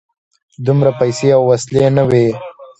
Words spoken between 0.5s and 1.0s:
دومره